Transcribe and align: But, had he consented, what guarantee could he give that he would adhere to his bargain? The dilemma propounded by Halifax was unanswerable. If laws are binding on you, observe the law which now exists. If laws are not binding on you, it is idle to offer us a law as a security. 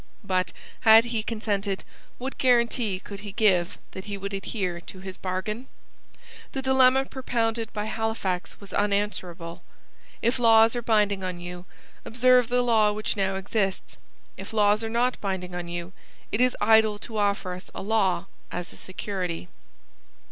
But, 0.23 0.51
had 0.79 1.05
he 1.05 1.21
consented, 1.21 1.83
what 2.17 2.39
guarantee 2.39 2.99
could 2.99 3.19
he 3.19 3.33
give 3.33 3.77
that 3.91 4.05
he 4.05 4.17
would 4.17 4.33
adhere 4.33 4.81
to 4.81 4.97
his 4.99 5.15
bargain? 5.15 5.67
The 6.53 6.63
dilemma 6.63 7.05
propounded 7.05 7.71
by 7.71 7.85
Halifax 7.85 8.59
was 8.59 8.73
unanswerable. 8.73 9.61
If 10.23 10.39
laws 10.39 10.75
are 10.75 10.81
binding 10.81 11.23
on 11.23 11.39
you, 11.39 11.65
observe 12.03 12.49
the 12.49 12.63
law 12.63 12.91
which 12.91 13.15
now 13.15 13.35
exists. 13.35 13.97
If 14.37 14.53
laws 14.53 14.83
are 14.83 14.89
not 14.89 15.21
binding 15.21 15.53
on 15.53 15.67
you, 15.67 15.93
it 16.31 16.41
is 16.41 16.57
idle 16.59 16.97
to 16.97 17.17
offer 17.17 17.53
us 17.53 17.69
a 17.75 17.83
law 17.83 18.25
as 18.51 18.73
a 18.73 18.77
security. 18.77 19.49